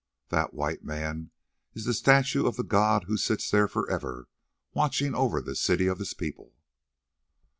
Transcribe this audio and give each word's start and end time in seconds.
"That, 0.29 0.55
White 0.55 0.83
Man, 0.83 1.29
is 1.75 1.85
the 1.85 1.93
statue 1.93 2.47
of 2.47 2.55
the 2.55 2.63
god 2.63 3.03
who 3.03 3.17
sits 3.17 3.51
there 3.51 3.67
for 3.67 3.87
ever, 3.87 4.27
watching 4.73 5.13
over 5.13 5.43
the 5.43 5.55
city 5.55 5.85
of 5.85 5.99
his 5.99 6.15
people." 6.15 6.55